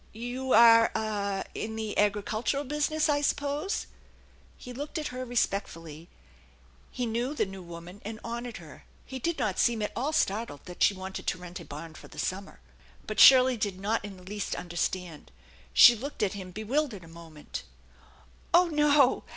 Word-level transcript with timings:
You 0.13 0.51
are 0.53 0.91
ah 0.95 1.43
in 1.53 1.75
the 1.75 1.95
agricultural 1.95 2.65
busi 2.65 2.89
ness, 2.89 3.07
I 3.07 3.21
suppose?" 3.21 3.85
He 4.57 4.73
looked 4.73 4.97
at 4.97 5.09
her 5.09 5.23
respectfully. 5.25 6.09
He 6.89 7.05
knew 7.05 7.35
the 7.35 7.45
new 7.45 7.61
woman, 7.61 8.01
and 8.03 8.19
honored 8.23 8.57
her. 8.57 8.83
He 9.05 9.19
did 9.19 9.37
not 9.37 9.59
seem 9.59 9.79
at 9.83 9.91
all 9.95 10.11
startled 10.11 10.65
that 10.65 10.81
she 10.81 10.95
wanted 10.95 11.27
to 11.27 11.37
rent 11.37 11.59
a 11.59 11.65
barn 11.65 11.93
for 11.93 12.07
the 12.07 12.17
summer. 12.17 12.61
But 13.05 13.19
Shirley 13.19 13.57
did 13.57 13.79
not 13.79 14.03
in 14.03 14.17
the 14.17 14.23
least 14.23 14.55
understand. 14.55 15.31
She 15.71 15.95
looked 15.95 16.23
at 16.23 16.33
him 16.33 16.49
bewildered 16.49 17.03
a 17.03 17.07
moment." 17.07 17.61
Oh, 18.55 18.69
no 18.69 19.23